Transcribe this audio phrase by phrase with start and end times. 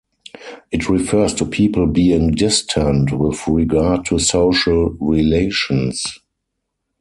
[0.71, 6.03] It refers to people being 'distant' with regard to social relations.